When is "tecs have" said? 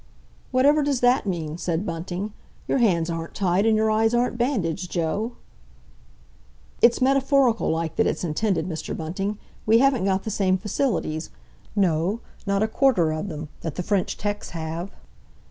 14.17-14.89